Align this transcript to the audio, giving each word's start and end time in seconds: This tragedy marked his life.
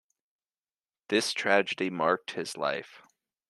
This 1.09 1.31
tragedy 1.31 1.91
marked 1.91 2.31
his 2.31 2.57
life. 2.57 3.03